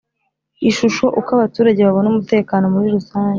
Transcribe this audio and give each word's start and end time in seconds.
Ishusho 0.69 1.05
Uko 1.19 1.29
abaturage 1.37 1.79
babona 1.87 2.07
umutekano 2.13 2.65
muri 2.73 2.87
rusange 2.95 3.29